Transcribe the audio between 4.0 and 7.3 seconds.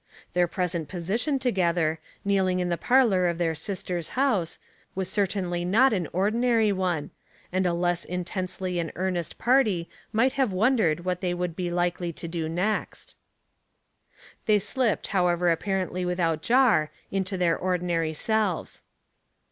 house, was certainly, not an ordinary one,